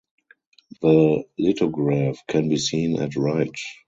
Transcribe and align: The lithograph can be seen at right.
The 0.81 1.25
lithograph 1.37 2.25
can 2.27 2.49
be 2.49 2.57
seen 2.57 2.99
at 3.03 3.15
right. 3.15 3.53